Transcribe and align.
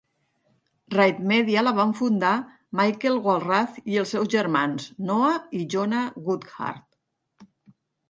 Right 0.95 1.19
Media 1.31 1.63
la 1.67 1.73
van 1.81 1.93
fundar 1.99 2.31
Michael 2.81 3.21
Walrath 3.29 3.79
i 3.93 4.01
els 4.03 4.17
seus 4.17 4.33
germans, 4.39 4.91
Noah 5.13 5.39
i 5.61 5.65
Jonah 5.77 6.05
Goodhart. 6.29 6.87